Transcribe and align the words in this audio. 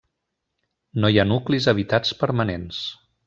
No 1.03 1.11
hi 1.13 1.19
ha 1.23 1.27
nuclis 1.33 1.69
habitats 1.73 2.17
permanents. 2.25 2.81